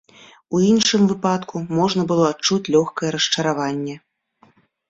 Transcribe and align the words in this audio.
У 0.55 0.59
іншым 0.69 1.03
выпадку 1.11 1.61
можна 1.81 2.07
было 2.13 2.25
адчуць 2.33 2.71
лёгкае 2.77 3.09
расчараванне. 3.17 3.95